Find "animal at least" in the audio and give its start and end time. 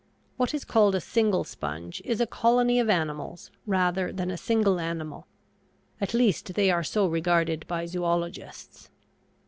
4.79-6.55